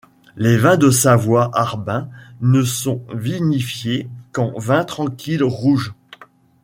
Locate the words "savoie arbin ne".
0.89-2.63